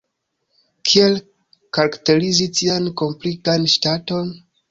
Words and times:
Kiel 0.91 1.17
karakterizi 1.77 2.47
tian 2.61 2.89
komplikan 3.03 3.71
ŝtaton? 3.77 4.35